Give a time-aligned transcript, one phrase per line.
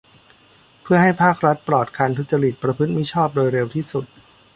[0.81, 4.05] เพื่อให้ภาครัฐปลอดการทุจริต ประพฤติมิชอบโดยเร็วที่สุด